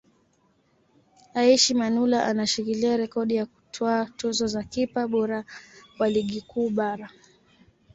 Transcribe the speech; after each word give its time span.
Aishi 1.33 1.73
Manula 1.73 2.25
anashikilia 2.25 2.97
rekodi 2.97 3.35
ya 3.35 3.45
kutwaa 3.45 4.05
tuzo 4.05 4.47
za 4.47 4.63
kipa 4.63 5.07
bora 5.07 5.43
wa 5.99 6.09
Ligi 6.09 6.41
Kuu 6.41 6.69
Bara 6.69 7.09